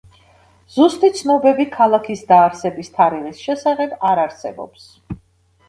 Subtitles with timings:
[0.75, 4.93] ზუსტი ცნობები ქალაქის დაარსების თარიღის შესახებ არ არსებობს.